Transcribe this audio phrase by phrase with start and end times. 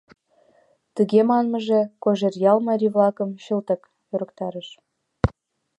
[0.95, 3.81] Тыге манмыже Кожеръял марий-влакым чылтак
[4.13, 4.67] ӧрыктарыш.